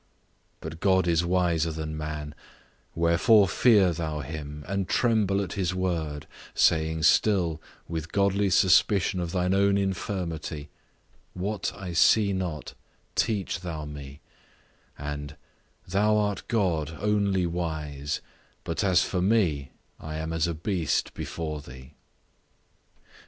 But 0.61 0.79
God 0.79 1.07
is 1.07 1.23
wiser 1.23 1.71
than 1.71 1.95
man, 1.95 2.33
wherefore 2.95 3.47
fear 3.47 3.93
thou 3.93 4.21
him, 4.21 4.65
and 4.67 4.87
tremble 4.89 5.43
at 5.43 5.53
his 5.53 5.75
word, 5.75 6.25
saying 6.55 7.03
still, 7.03 7.61
with 7.87 8.11
godly 8.11 8.49
suspicion 8.49 9.19
of 9.19 9.31
thine 9.31 9.53
own 9.53 9.77
infirmity, 9.77 10.69
What 11.35 11.71
I 11.75 11.93
see 11.93 12.33
not, 12.33 12.73
teach 13.13 13.59
thou 13.59 13.85
me; 13.85 14.21
and, 14.97 15.35
Thou 15.87 16.17
art 16.17 16.47
God 16.47 16.97
only 16.99 17.45
wise; 17.45 18.21
but 18.63 18.83
as 18.83 19.03
for 19.03 19.21
me, 19.21 19.69
I 19.99 20.15
am 20.15 20.33
as 20.33 20.47
a 20.47 20.55
beast 20.55 21.13
before 21.13 21.61
thee. 21.61 21.93